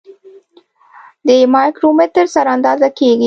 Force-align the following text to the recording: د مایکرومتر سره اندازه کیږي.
د 1.27 1.29
مایکرومتر 1.55 2.25
سره 2.35 2.49
اندازه 2.55 2.87
کیږي. 2.97 3.19